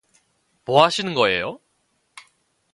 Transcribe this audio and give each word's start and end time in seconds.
뭐 0.65 0.83
하시는 0.83 1.13
거예요? 1.13 1.59